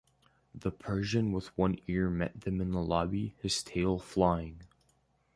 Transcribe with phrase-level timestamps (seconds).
[0.55, 4.61] The Persian with one ear met them in the lobby, his tail flying.